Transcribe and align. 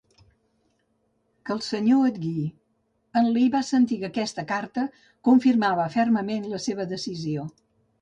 Que 1.49 1.53
el 1.55 1.61
Senyor 1.65 2.07
et 2.07 2.17
guiï. 2.23 2.47
En 3.23 3.31
Lee 3.37 3.53
va 3.59 3.63
sentir 3.69 4.01
que 4.03 4.11
aquesta 4.15 4.49
carta 4.55 4.89
confirmava 5.31 5.89
fermament 6.01 6.53
la 6.57 6.67
seva 6.69 6.93
decisió. 6.99 7.51